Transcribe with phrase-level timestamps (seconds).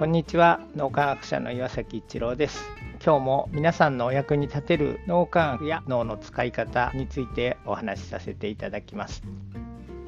[0.00, 0.60] こんにちは。
[0.74, 2.64] 脳科学者の岩崎一郎です。
[3.04, 9.22] 今日も皆さんのお役に立てる脳科学や脳の使い方についてお話しさせていただきます。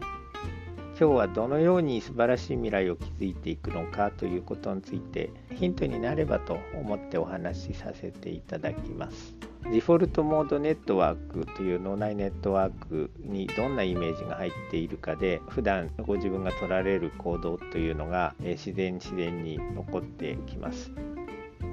[0.07, 9.42] 今日はどのように素晴らしい未来を築いていくのかということについてヒントになればと思ってお話しさせていただきます。
[9.71, 20.93] デフォルトモードネットワークという脳内ネットワークにどんなイメージが入っているかで普段ご自分が取られる行動というのが自然自然に残ってきます。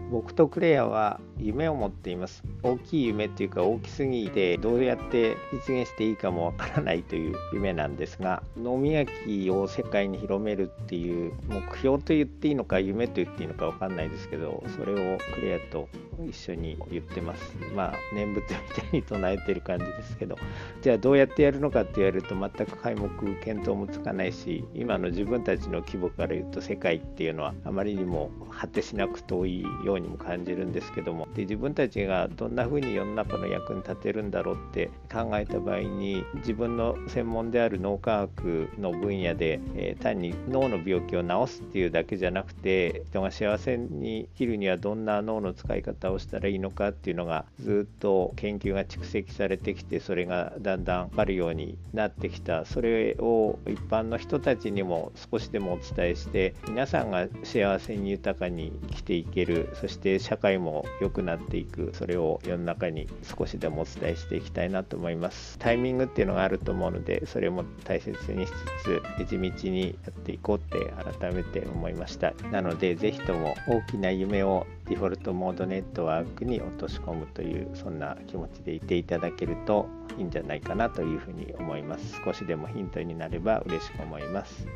[0.09, 2.43] 僕とクレアは夢を持っています。
[2.63, 15.87] 大きい夢っていうか大きすぎてどうやって実現していいかもわからないという夢なんですが脳磨きを世界に広めるっていう目標と言っていいのか夢と言っていいのかわかんないですけどそれをクレアと
[16.27, 17.53] 一緒に言ってます。
[17.75, 20.37] まあ念仏みたいに唱えてる感じですけど。
[20.81, 31.27] じゃあどうやってやるのかって言われると全く皆目見当もつかないし今の自分たちの規模から言うと世界っていうのはあまりにも果てしなく遠いようににも感じるんですけども。
[31.35, 52.65] で自分たちがどんな風に世の中の役に立てるんだろうって考えた場合に自分の専門である脳科学の分野で、えー、単に脳の病気を治すっていうだけじゃなくて人が幸せに生きるにはどんな脳の使い方をしたらいいのかっていうのがずっと研究が蓄積されてきてそれがだんだん分かるようになってきた。
[52.65, 59.69] それを一般の人たちにも少しでもお伝えして皆さんが幸せに豊かに生きていける。
[59.73, 65.57] そして社会も良くなっていくそれを世の中に少しでもお伝えしていきたいなと思います。
[65.59, 68.51] タイミングっていうのがあると思うのでそれも大切にし
[68.83, 72.33] つつ地道にやっていこうって改めて思いました。
[72.51, 79.87] なので是非とも大きな夢をデフォルトモードネットワークに落とし込むというそんな気持ちでいていただけると
[80.17, 82.21] いいんじゃないかなというふうに思います。
[82.23, 84.67] 少しでもヒントになれば嬉しく思います。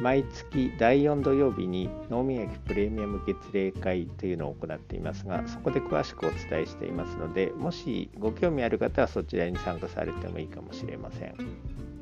[0.00, 11.34] 毎月第4土曜日に脳みやきプレミアム月例会というのを行っていますがそこで詳しくお伝えしていますのでもしご興味ある方はそちらに参加されてもいいかもしれません。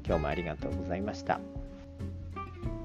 [0.07, 1.41] 今日もありがとうございました